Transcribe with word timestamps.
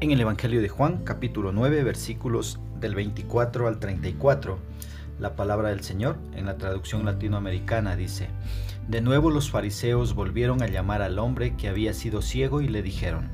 En 0.00 0.10
el 0.10 0.20
Evangelio 0.20 0.60
de 0.60 0.68
Juan, 0.68 1.02
capítulo 1.04 1.52
9, 1.52 1.82
versículos 1.82 2.58
del 2.78 2.94
24 2.94 3.68
al 3.68 3.78
34, 3.78 4.58
la 5.18 5.36
palabra 5.36 5.70
del 5.70 5.82
Señor 5.82 6.18
en 6.34 6.46
la 6.46 6.58
traducción 6.58 7.04
latinoamericana 7.04 7.96
dice, 7.96 8.28
De 8.88 9.00
nuevo 9.00 9.30
los 9.30 9.50
fariseos 9.50 10.14
volvieron 10.14 10.62
a 10.62 10.66
llamar 10.66 11.00
al 11.00 11.18
hombre 11.18 11.56
que 11.56 11.68
había 11.68 11.94
sido 11.94 12.20
ciego 12.20 12.60
y 12.60 12.68
le 12.68 12.82
dijeron, 12.82 13.30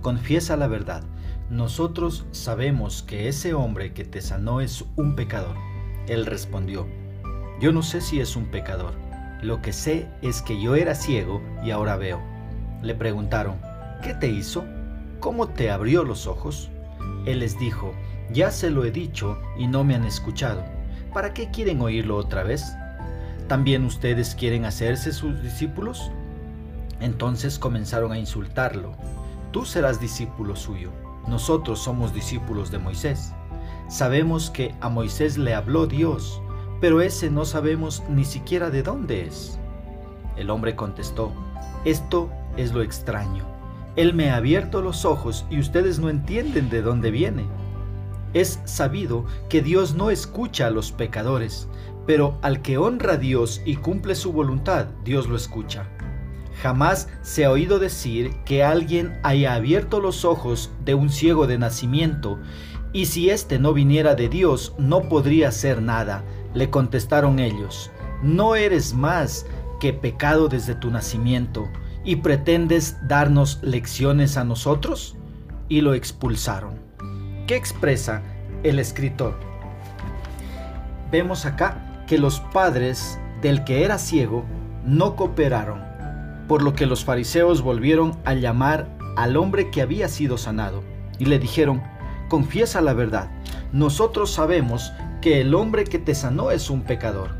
Confiesa 0.00 0.56
la 0.56 0.66
verdad, 0.66 1.04
nosotros 1.50 2.26
sabemos 2.32 3.02
que 3.02 3.28
ese 3.28 3.54
hombre 3.54 3.92
que 3.92 4.04
te 4.04 4.20
sanó 4.20 4.60
es 4.60 4.84
un 4.96 5.14
pecador. 5.14 5.56
Él 6.08 6.26
respondió, 6.26 6.88
Yo 7.60 7.70
no 7.70 7.82
sé 7.82 8.00
si 8.00 8.18
es 8.20 8.34
un 8.34 8.46
pecador, 8.46 8.94
lo 9.42 9.62
que 9.62 9.72
sé 9.72 10.08
es 10.22 10.42
que 10.42 10.60
yo 10.60 10.74
era 10.74 10.94
ciego 10.94 11.42
y 11.62 11.70
ahora 11.70 11.96
veo. 11.96 12.29
Le 12.82 12.94
preguntaron, 12.94 13.56
¿qué 14.02 14.14
te 14.14 14.28
hizo? 14.28 14.64
¿Cómo 15.20 15.48
te 15.48 15.70
abrió 15.70 16.02
los 16.02 16.26
ojos? 16.26 16.70
Él 17.26 17.40
les 17.40 17.58
dijo, 17.58 17.92
ya 18.32 18.50
se 18.50 18.70
lo 18.70 18.84
he 18.84 18.90
dicho 18.90 19.38
y 19.58 19.66
no 19.66 19.84
me 19.84 19.94
han 19.94 20.04
escuchado. 20.04 20.64
¿Para 21.12 21.34
qué 21.34 21.50
quieren 21.50 21.82
oírlo 21.82 22.16
otra 22.16 22.42
vez? 22.42 22.74
¿También 23.48 23.84
ustedes 23.84 24.34
quieren 24.34 24.64
hacerse 24.64 25.12
sus 25.12 25.42
discípulos? 25.42 26.10
Entonces 27.00 27.58
comenzaron 27.58 28.12
a 28.12 28.18
insultarlo. 28.18 28.92
Tú 29.50 29.64
serás 29.64 30.00
discípulo 30.00 30.56
suyo. 30.56 30.90
Nosotros 31.26 31.80
somos 31.80 32.14
discípulos 32.14 32.70
de 32.70 32.78
Moisés. 32.78 33.32
Sabemos 33.88 34.50
que 34.50 34.74
a 34.80 34.88
Moisés 34.88 35.36
le 35.36 35.54
habló 35.54 35.86
Dios, 35.86 36.40
pero 36.80 37.02
ese 37.02 37.30
no 37.30 37.44
sabemos 37.44 38.02
ni 38.08 38.24
siquiera 38.24 38.70
de 38.70 38.82
dónde 38.82 39.26
es. 39.26 39.58
El 40.36 40.48
hombre 40.48 40.76
contestó, 40.76 41.32
esto 41.84 42.30
es 42.56 42.72
lo 42.72 42.82
extraño 42.82 43.60
él 43.96 44.14
me 44.14 44.30
ha 44.30 44.36
abierto 44.36 44.80
los 44.82 45.04
ojos 45.04 45.44
y 45.50 45.58
ustedes 45.58 45.98
no 45.98 46.08
entienden 46.08 46.70
de 46.70 46.82
dónde 46.82 47.10
viene. 47.10 47.46
Es 48.32 48.60
sabido 48.64 49.24
que 49.48 49.62
Dios 49.62 49.94
no 49.94 50.10
escucha 50.10 50.68
a 50.68 50.70
los 50.70 50.92
pecadores, 50.92 51.68
pero 52.06 52.38
al 52.42 52.62
que 52.62 52.78
honra 52.78 53.14
a 53.14 53.16
Dios 53.16 53.60
y 53.64 53.76
cumple 53.76 54.14
su 54.14 54.32
voluntad, 54.32 54.86
Dios 55.04 55.28
lo 55.28 55.36
escucha. 55.36 55.88
Jamás 56.62 57.08
se 57.22 57.44
ha 57.44 57.50
oído 57.50 57.78
decir 57.78 58.34
que 58.44 58.62
alguien 58.62 59.18
haya 59.22 59.54
abierto 59.54 60.00
los 60.00 60.24
ojos 60.24 60.70
de 60.84 60.94
un 60.94 61.10
ciego 61.10 61.46
de 61.46 61.58
nacimiento, 61.58 62.38
y 62.92 63.06
si 63.06 63.30
éste 63.30 63.58
no 63.58 63.72
viniera 63.72 64.14
de 64.14 64.28
Dios, 64.28 64.74
no 64.78 65.08
podría 65.08 65.48
hacer 65.48 65.82
nada. 65.82 66.24
Le 66.54 66.70
contestaron 66.70 67.38
ellos, 67.38 67.90
no 68.22 68.54
eres 68.54 68.94
más 68.94 69.46
que 69.80 69.92
pecado 69.92 70.48
desde 70.48 70.74
tu 70.74 70.90
nacimiento 70.90 71.68
y 72.04 72.16
pretendes 72.16 72.96
darnos 73.06 73.58
lecciones 73.62 74.36
a 74.36 74.44
nosotros? 74.44 75.16
Y 75.68 75.82
lo 75.82 75.94
expulsaron. 75.94 76.74
¿Qué 77.46 77.56
expresa 77.56 78.22
el 78.62 78.78
escritor? 78.78 79.38
Vemos 81.10 81.46
acá 81.46 82.04
que 82.06 82.18
los 82.18 82.40
padres 82.40 83.18
del 83.42 83.64
que 83.64 83.84
era 83.84 83.98
ciego 83.98 84.44
no 84.84 85.16
cooperaron, 85.16 85.82
por 86.48 86.62
lo 86.62 86.74
que 86.74 86.86
los 86.86 87.04
fariseos 87.04 87.62
volvieron 87.62 88.16
a 88.24 88.34
llamar 88.34 88.88
al 89.16 89.36
hombre 89.36 89.70
que 89.70 89.82
había 89.82 90.08
sido 90.08 90.38
sanado 90.38 90.82
y 91.18 91.26
le 91.26 91.38
dijeron, 91.38 91.82
confiesa 92.28 92.80
la 92.80 92.94
verdad, 92.94 93.30
nosotros 93.72 94.32
sabemos 94.32 94.92
que 95.20 95.40
el 95.40 95.54
hombre 95.54 95.84
que 95.84 95.98
te 95.98 96.14
sanó 96.14 96.50
es 96.50 96.70
un 96.70 96.82
pecador. 96.82 97.30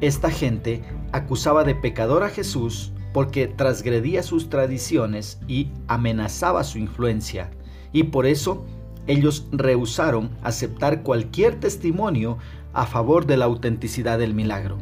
Esta 0.00 0.30
gente 0.30 0.84
acusaba 1.12 1.64
de 1.64 1.74
pecador 1.74 2.22
a 2.22 2.28
Jesús 2.28 2.92
porque 3.12 3.48
transgredía 3.48 4.22
sus 4.22 4.48
tradiciones 4.48 5.38
y 5.48 5.68
amenazaba 5.88 6.64
su 6.64 6.78
influencia, 6.78 7.50
y 7.92 8.04
por 8.04 8.26
eso 8.26 8.64
ellos 9.06 9.46
rehusaron 9.50 10.30
aceptar 10.42 11.02
cualquier 11.02 11.58
testimonio 11.58 12.38
a 12.72 12.86
favor 12.86 13.26
de 13.26 13.36
la 13.36 13.46
autenticidad 13.46 14.18
del 14.18 14.34
milagro. 14.34 14.78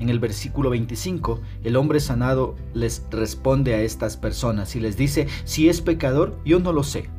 En 0.00 0.08
el 0.08 0.20
versículo 0.20 0.70
25, 0.70 1.40
el 1.64 1.76
hombre 1.76 2.00
sanado 2.00 2.54
les 2.72 3.04
responde 3.10 3.74
a 3.74 3.82
estas 3.82 4.16
personas 4.16 4.76
y 4.76 4.80
les 4.80 4.96
dice, 4.96 5.26
si 5.44 5.68
es 5.68 5.80
pecador, 5.80 6.38
yo 6.44 6.60
no 6.60 6.72
lo 6.72 6.84
sé, 6.84 7.10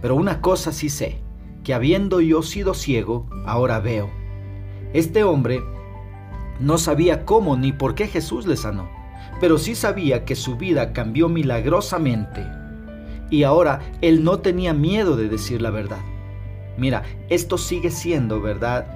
pero 0.00 0.16
una 0.16 0.40
cosa 0.40 0.72
sí 0.72 0.88
sé, 0.88 1.18
que 1.62 1.74
habiendo 1.74 2.20
yo 2.20 2.42
sido 2.42 2.74
ciego, 2.74 3.28
ahora 3.46 3.78
veo. 3.78 4.10
Este 4.94 5.22
hombre 5.22 5.60
no 6.58 6.78
sabía 6.78 7.24
cómo 7.24 7.56
ni 7.56 7.72
por 7.72 7.94
qué 7.94 8.08
Jesús 8.08 8.46
le 8.46 8.56
sanó 8.56 9.01
pero 9.40 9.58
sí 9.58 9.74
sabía 9.74 10.24
que 10.24 10.36
su 10.36 10.56
vida 10.56 10.92
cambió 10.92 11.28
milagrosamente. 11.28 12.46
Y 13.30 13.44
ahora 13.44 13.80
él 14.00 14.24
no 14.24 14.40
tenía 14.40 14.74
miedo 14.74 15.16
de 15.16 15.28
decir 15.28 15.62
la 15.62 15.70
verdad. 15.70 16.00
Mira, 16.76 17.02
esto 17.28 17.58
sigue 17.58 17.90
siendo 17.90 18.40
verdad 18.40 18.86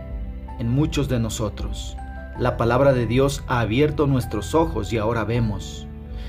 en 0.58 0.68
muchos 0.68 1.08
de 1.08 1.18
nosotros. 1.18 1.96
La 2.38 2.56
palabra 2.56 2.92
de 2.92 3.06
Dios 3.06 3.42
ha 3.46 3.60
abierto 3.60 4.06
nuestros 4.06 4.54
ojos 4.54 4.92
y 4.92 4.98
ahora 4.98 5.24
vemos. 5.24 5.86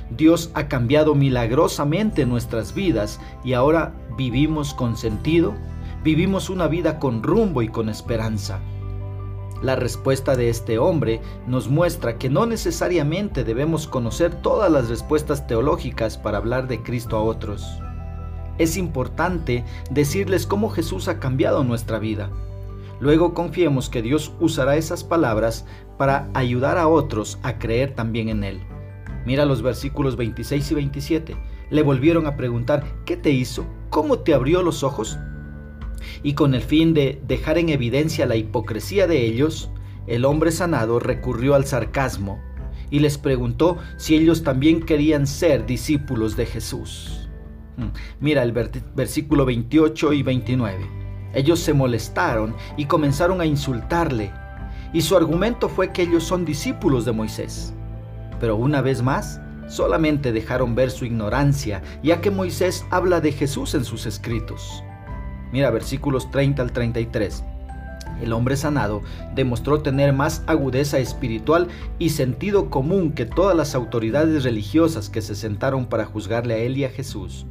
Dios 0.10 0.52
ha 0.54 0.68
cambiado 0.68 1.16
milagrosamente 1.16 2.26
nuestras 2.26 2.74
vidas 2.74 3.20
y 3.44 3.54
ahora 3.54 3.94
vivimos 4.18 4.74
con 4.74 4.96
sentido, 4.96 5.54
vivimos 6.04 6.50
una 6.50 6.68
vida 6.68 7.00
con 7.00 7.24
rumbo 7.24 7.62
y 7.62 7.68
con 7.68 7.90
esperanza. 7.90 8.60
La 9.62 9.76
respuesta 9.76 10.36
de 10.36 10.50
este 10.50 10.78
hombre 10.78 11.20
nos 11.48 11.68
muestra 11.68 12.18
que 12.18 12.30
no 12.30 12.46
necesariamente 12.46 13.44
debemos 13.44 13.88
conocer 13.88 14.36
todas 14.36 14.72
las 14.72 14.88
respuestas 14.88 15.48
teológicas 15.48 16.18
para 16.18 16.38
hablar 16.38 16.68
de 16.68 16.84
Cristo 16.84 17.18
a 17.18 17.24
otros. 17.24 17.66
Es 18.60 18.78
importante 18.78 19.66
decirles 19.90 20.46
cómo 20.46 20.70
Jesús 20.70 21.08
ha 21.08 21.20
cambiado 21.20 21.64
nuestra 21.64 21.98
vida. 21.98 22.30
Luego 23.00 23.34
confiemos 23.34 23.90
que 23.90 24.02
Dios 24.02 24.32
usará 24.40 24.76
esas 24.76 25.04
palabras 25.04 25.66
para 25.98 26.30
ayudar 26.34 26.78
a 26.78 26.88
otros 26.88 27.40
a 27.44 27.58
creer 27.58 27.96
también 27.96 28.30
en 28.30 28.44
Él. 28.44 28.62
Mira 29.26 29.46
los 29.46 29.62
versículos 29.62 30.16
26 30.16 30.72
y 30.72 30.76
27. 30.76 31.38
Le 31.70 31.84
volvieron 31.84 32.28
a 32.28 32.38
preguntar, 32.38 32.86
¿qué 33.06 33.18
te 33.18 33.32
hizo? 33.32 33.66
¿Cómo 33.90 34.20
te 34.20 34.34
abrió 34.34 34.64
los 34.64 34.84
ojos? 34.84 35.20
Y 36.24 36.34
con 36.34 36.54
el 36.54 36.62
fin 36.62 36.94
de 36.94 37.22
dejar 37.28 37.58
en 37.58 37.70
evidencia 37.70 38.26
la 38.26 38.36
hipocresía 38.36 39.08
de 39.08 39.26
ellos, 39.26 39.70
el 40.08 40.26
hombre 40.26 40.52
sanado 40.52 41.00
recurrió 41.00 41.56
al 41.56 41.66
sarcasmo 41.66 42.40
y 42.90 43.00
les 43.00 43.18
preguntó 43.18 43.78
si 43.98 44.16
ellos 44.16 44.44
también 44.44 44.82
querían 44.82 45.28
ser 45.28 45.66
discípulos 45.66 46.36
de 46.38 46.46
Jesús. 46.46 47.30
Mm, 47.78 47.88
mira 48.20 48.44
el 48.44 48.52
versículo 48.52 49.46
28 49.46 50.14
y 50.14 50.24
29. 50.24 50.90
Ellos 51.34 51.60
se 51.60 51.74
molestaron 51.74 52.56
y 52.78 52.86
comenzaron 52.86 53.42
a 53.42 53.46
insultarle, 53.46 54.32
y 54.94 55.02
su 55.02 55.18
argumento 55.18 55.68
fue 55.70 55.92
que 55.92 56.04
ellos 56.04 56.24
son 56.24 56.46
discípulos 56.46 57.06
de 57.06 57.12
Moisés. 57.12 57.74
Pero 58.40 58.56
una 58.56 58.82
vez 58.82 59.02
más, 59.02 59.42
solamente 59.68 60.32
dejaron 60.32 60.74
ver 60.76 60.90
su 60.90 61.06
ignorancia, 61.06 61.82
ya 62.02 62.22
que 62.22 62.32
Moisés 62.32 62.86
habla 62.90 63.20
de 63.20 63.34
Jesús 63.34 63.76
en 63.76 63.84
sus 63.84 64.06
escritos. 64.06 64.84
Mira 65.52 65.70
versículos 65.72 66.30
30 66.32 66.62
al 66.62 66.72
33. 66.72 67.44
El 68.22 68.34
hombre 68.34 68.58
sanado 68.58 69.04
demostró 69.36 69.82
tener 69.82 70.12
más 70.14 70.44
agudeza 70.48 70.98
espiritual 70.98 71.68
y 72.00 72.10
sentido 72.10 72.70
común 72.70 73.12
que 73.12 73.26
todas 73.26 73.56
las 73.56 73.76
autoridades 73.76 74.44
religiosas 74.44 75.10
que 75.10 75.22
se 75.22 75.36
sentaron 75.36 75.86
para 75.86 76.06
juzgarle 76.06 76.56
a 76.56 76.58
él 76.58 76.78
y 76.78 76.86
a 76.86 76.90
Jesús. 76.90 77.46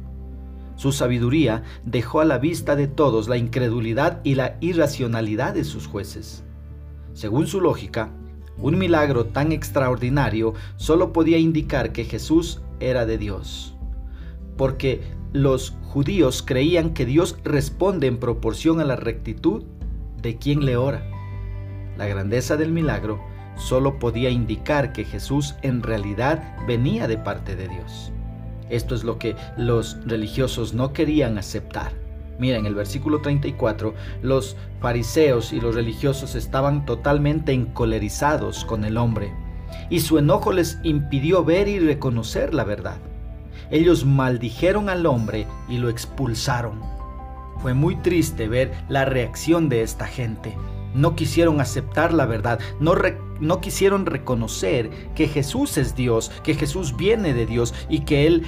Su 0.75 0.91
sabiduría 0.91 1.63
dejó 1.85 2.19
a 2.19 2.25
la 2.25 2.37
vista 2.37 2.75
de 2.75 2.87
todos 2.87 3.27
la 3.27 3.37
incredulidad 3.37 4.19
y 4.23 4.35
la 4.35 4.57
irracionalidad 4.59 5.53
de 5.53 5.63
sus 5.63 5.87
jueces. 5.87 6.43
Según 7.13 7.47
su 7.47 7.61
lógica, 7.61 8.11
un 8.59 8.77
milagro 8.77 9.25
tan 9.25 9.51
extraordinario 9.51 10.53
solo 10.75 11.13
podía 11.13 11.37
indicar 11.37 11.93
que 11.93 12.05
Jesús 12.05 12.61
era 12.79 13.05
de 13.05 13.17
Dios, 13.17 13.75
porque 14.55 15.01
los 15.37 15.75
judíos 15.83 16.43
creían 16.45 16.93
que 16.93 17.05
Dios 17.05 17.37
responde 17.43 18.07
en 18.07 18.17
proporción 18.17 18.79
a 18.79 18.85
la 18.85 18.95
rectitud 18.95 19.63
de 20.21 20.37
quien 20.37 20.65
le 20.65 20.77
ora. 20.77 21.09
La 21.97 22.07
grandeza 22.07 22.57
del 22.57 22.71
milagro 22.71 23.19
solo 23.55 23.99
podía 23.99 24.29
indicar 24.29 24.93
que 24.93 25.05
Jesús 25.05 25.55
en 25.61 25.83
realidad 25.83 26.55
venía 26.67 27.07
de 27.07 27.17
parte 27.17 27.55
de 27.55 27.67
Dios. 27.67 28.11
Esto 28.69 28.95
es 28.95 29.03
lo 29.03 29.17
que 29.17 29.35
los 29.57 29.97
religiosos 30.05 30.73
no 30.73 30.93
querían 30.93 31.37
aceptar. 31.37 31.93
Mira, 32.39 32.57
en 32.57 32.65
el 32.65 32.75
versículo 32.75 33.21
34, 33.21 33.93
los 34.21 34.57
fariseos 34.79 35.53
y 35.53 35.61
los 35.61 35.73
religiosos 35.73 36.35
estaban 36.35 36.85
totalmente 36.85 37.51
encolerizados 37.51 38.63
con 38.65 38.85
el 38.85 38.97
hombre, 38.97 39.33
y 39.89 40.01
su 40.01 40.17
enojo 40.17 40.51
les 40.51 40.79
impidió 40.83 41.43
ver 41.43 41.67
y 41.67 41.79
reconocer 41.79 42.53
la 42.53 42.63
verdad. 42.63 42.97
Ellos 43.71 44.05
maldijeron 44.05 44.89
al 44.89 45.05
hombre 45.05 45.47
y 45.67 45.77
lo 45.77 45.89
expulsaron. 45.89 46.81
Fue 47.61 47.73
muy 47.73 47.95
triste 47.97 48.47
ver 48.47 48.73
la 48.87 49.05
reacción 49.05 49.69
de 49.69 49.81
esta 49.81 50.05
gente. 50.05 50.55
No 50.93 51.15
quisieron 51.15 51.59
aceptar 51.59 52.13
la 52.13 52.25
verdad, 52.25 52.59
no, 52.79 52.93
no 53.39 53.61
quisieron 53.61 54.05
reconocer 54.05 54.89
que 55.15 55.27
Jesús 55.27 55.77
es 55.77 55.95
Dios, 55.95 56.31
que 56.43 56.55
Jesús 56.55 56.95
viene 56.95 57.33
de 57.33 57.45
Dios 57.45 57.73
y 57.89 57.99
que 58.01 58.25
Él 58.25 58.45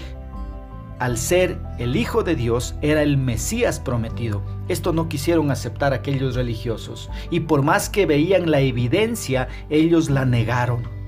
al 0.99 1.17
ser 1.17 1.57
el 1.77 1.95
Hijo 1.95 2.23
de 2.23 2.35
Dios, 2.35 2.75
era 2.81 3.01
el 3.01 3.17
Mesías 3.17 3.79
prometido. 3.79 4.41
Esto 4.67 4.91
no 4.91 5.07
quisieron 5.07 5.49
aceptar 5.49 5.93
aquellos 5.93 6.35
religiosos, 6.35 7.09
y 7.31 7.39
por 7.39 7.63
más 7.63 7.89
que 7.89 8.05
veían 8.05 8.51
la 8.51 8.59
evidencia, 8.59 9.47
ellos 9.69 10.09
la 10.09 10.25
negaron. 10.25 10.98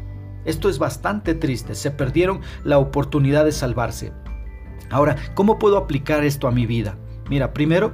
Esto 0.46 0.70
es 0.70 0.80
bastante 0.80 1.36
triste, 1.36 1.76
se 1.76 1.92
perdieron 1.92 2.42
la 2.64 2.78
oportunidad 2.78 3.46
de 3.46 3.52
salvarse. 3.52 4.14
Ahora, 4.90 5.16
¿cómo 5.36 5.60
puedo 5.60 5.78
aplicar 5.78 6.24
esto 6.24 6.48
a 6.48 6.52
mi 6.52 6.66
vida? 6.66 6.98
Mira, 7.30 7.54
primero, 7.54 7.94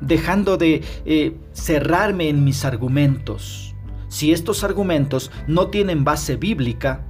dejando 0.00 0.56
de 0.56 0.82
eh, 1.04 1.36
cerrarme 1.52 2.28
en 2.28 2.44
mis 2.44 2.64
argumentos. 2.64 3.74
Si 4.08 4.32
estos 4.32 4.64
argumentos 4.64 5.30
no 5.46 5.68
tienen 5.68 6.04
base 6.04 6.36
bíblica, 6.36 7.04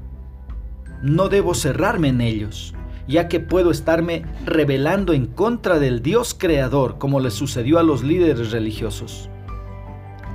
no 1.03 1.29
debo 1.29 1.55
cerrarme 1.55 2.09
en 2.09 2.21
ellos 2.21 2.75
ya 3.07 3.29
que 3.29 3.41
puedo 3.41 3.71
estarme 3.71 4.25
rebelando 4.45 5.13
en 5.13 5.27
contra 5.27 5.79
del 5.79 6.03
Dios 6.03 6.35
creador, 6.35 6.99
como 6.99 7.21
le 7.21 7.31
sucedió 7.31 7.79
a 7.79 7.83
los 7.83 8.03
líderes 8.03 8.51
religiosos. 8.51 9.29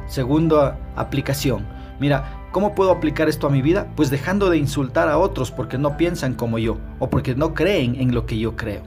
Segunda 0.08 0.80
aplicación. 0.96 1.68
Mira, 2.00 2.39
¿cómo 2.52 2.76
puedo 2.76 2.92
aplicar 2.92 3.30
esto 3.30 3.48
a 3.48 3.50
mi 3.50 3.62
vida? 3.62 3.92
Pues 3.96 4.10
dejando 4.10 4.50
de 4.50 4.58
insultar 4.58 5.08
a 5.10 5.18
otros 5.18 5.52
porque 5.52 5.78
no 5.78 5.98
piensan 5.98 6.34
como 6.34 6.60
yo 6.60 6.78
o 7.00 7.10
porque 7.10 7.36
no 7.36 7.54
creen 7.54 7.96
en 7.96 8.14
lo 8.14 8.26
que 8.26 8.38
yo 8.38 8.56
creo. 8.56 8.84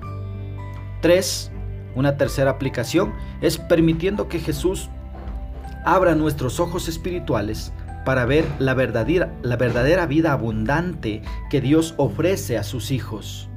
Tres, 1.00 1.50
una 1.94 2.16
tercera 2.16 2.50
aplicación 2.50 3.12
es 3.40 3.58
permitiendo 3.58 4.28
que 4.28 4.38
Jesús 4.38 4.88
abra 5.84 6.14
nuestros 6.14 6.60
ojos 6.60 6.88
espirituales 6.88 7.72
para 8.04 8.24
ver 8.24 8.44
la 8.58 8.74
verdadera, 8.74 9.32
la 9.42 9.56
verdadera 9.56 10.06
vida 10.06 10.32
abundante 10.32 11.22
que 11.50 11.60
Dios 11.60 11.94
ofrece 11.96 12.58
a 12.58 12.64
sus 12.64 12.90
hijos 12.90 13.48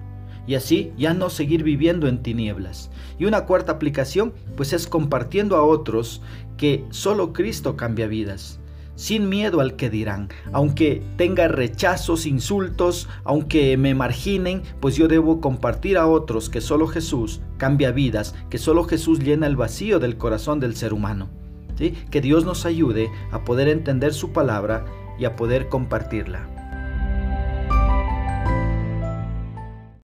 y 0.48 0.56
así 0.56 0.94
ya 0.98 1.14
no 1.14 1.30
seguir 1.30 1.64
viviendo 1.64 2.08
en 2.08 2.22
tinieblas. 2.22 2.92
Y 3.18 3.26
una 3.26 3.46
cuarta 3.46 3.72
aplicación 3.72 4.34
pues 4.56 4.74
es 4.74 4.88
compartiendo 4.88 5.56
a 5.56 5.64
otros 5.64 6.22
que 6.58 6.86
solo 6.92 7.34
Cristo 7.34 7.76
cambia 7.76 8.08
vidas. 8.08 8.60
Sin 8.96 9.28
miedo 9.28 9.60
al 9.60 9.76
que 9.76 9.90
dirán, 9.90 10.30
aunque 10.54 11.04
tenga 11.18 11.48
rechazos, 11.50 12.26
insultos, 12.26 13.10
aunque 13.26 13.76
me 13.76 13.94
marginen, 13.94 14.64
pues 14.80 14.96
yo 14.96 15.08
debo 15.08 15.42
compartir 15.42 15.98
a 15.98 16.08
otros 16.08 16.50
que 16.50 16.62
solo 16.62 16.88
Jesús 16.88 17.42
cambia 17.58 17.92
vidas, 17.92 18.36
que 18.50 18.58
solo 18.58 18.86
Jesús 18.86 19.20
llena 19.20 19.48
el 19.48 19.58
vacío 19.58 20.00
del 20.00 20.18
corazón 20.18 20.60
del 20.60 20.76
ser 20.76 20.94
humano. 20.94 21.30
¿Sí? 21.78 21.92
Que 22.10 22.22
Dios 22.22 22.46
nos 22.46 22.66
ayude 22.66 23.10
a 23.32 23.44
poder 23.44 23.68
entender 23.68 24.14
su 24.14 24.32
palabra 24.32 24.86
y 25.20 25.26
a 25.26 25.36
poder 25.36 25.68
compartirla. 25.68 26.55